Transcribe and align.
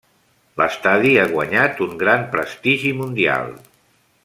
L'estadi 0.61 1.11
ha 1.23 1.25
guanyat 1.33 1.83
un 1.87 1.93
gran 2.05 2.25
prestigi 2.33 2.95
mundial. 3.03 3.55